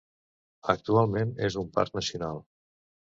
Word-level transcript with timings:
Actualment 0.73 1.35
és 1.49 1.59
un 1.65 1.69
parc 1.77 1.99
nacional. 2.01 2.43